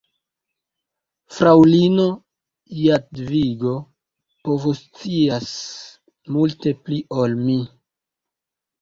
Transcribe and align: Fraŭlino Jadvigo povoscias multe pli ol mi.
Fraŭlino 1.35 2.05
Jadvigo 2.79 3.75
povoscias 4.51 5.55
multe 6.41 6.79
pli 6.85 7.03
ol 7.23 7.43
mi. 7.49 7.63